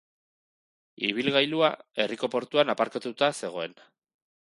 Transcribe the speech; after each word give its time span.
Ibilgailua 1.09 1.71
herriko 2.01 2.33
portuan 2.37 2.77
aparkatuta 2.77 3.33
zegoen. 3.45 3.81